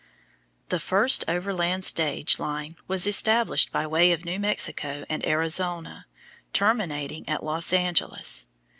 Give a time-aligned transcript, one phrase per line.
[0.69, 6.07] The first overland stage line was established by way of New Mexico and Arizona,
[6.53, 8.47] terminating at Los Angeles.